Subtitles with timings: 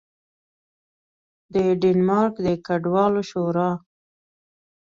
[1.53, 3.69] د ډنمارک د کډوالو شورا